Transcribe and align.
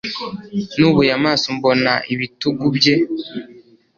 Nubuye 0.77 1.11
amaso 1.19 1.45
mbona 1.57 1.91
ibitugu 2.13 2.65
bye 2.77 2.95